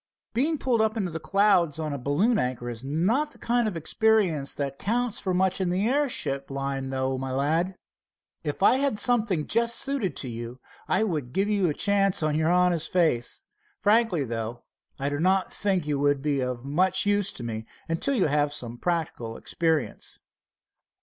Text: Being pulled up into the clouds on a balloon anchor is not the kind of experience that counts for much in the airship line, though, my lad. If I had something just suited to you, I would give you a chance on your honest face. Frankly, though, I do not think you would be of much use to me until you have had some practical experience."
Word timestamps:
Being 0.33 0.57
pulled 0.57 0.81
up 0.81 0.97
into 0.97 1.11
the 1.11 1.19
clouds 1.19 1.77
on 1.77 1.93
a 1.93 1.99
balloon 1.99 2.39
anchor 2.39 2.71
is 2.71 2.83
not 2.83 3.33
the 3.33 3.37
kind 3.37 3.67
of 3.67 3.77
experience 3.77 4.51
that 4.55 4.79
counts 4.79 5.19
for 5.19 5.31
much 5.31 5.61
in 5.61 5.69
the 5.69 5.87
airship 5.87 6.49
line, 6.49 6.89
though, 6.89 7.19
my 7.19 7.31
lad. 7.31 7.75
If 8.43 8.63
I 8.63 8.77
had 8.77 8.97
something 8.97 9.45
just 9.45 9.75
suited 9.75 10.15
to 10.15 10.27
you, 10.27 10.59
I 10.87 11.03
would 11.03 11.33
give 11.33 11.49
you 11.49 11.69
a 11.69 11.75
chance 11.75 12.23
on 12.23 12.35
your 12.35 12.49
honest 12.51 12.91
face. 12.91 13.43
Frankly, 13.79 14.23
though, 14.25 14.63
I 14.97 15.07
do 15.09 15.19
not 15.19 15.53
think 15.53 15.85
you 15.85 15.99
would 15.99 16.23
be 16.23 16.39
of 16.41 16.65
much 16.65 17.05
use 17.05 17.31
to 17.33 17.43
me 17.43 17.67
until 17.87 18.15
you 18.15 18.23
have 18.25 18.31
had 18.49 18.53
some 18.53 18.77
practical 18.79 19.37
experience." 19.37 20.17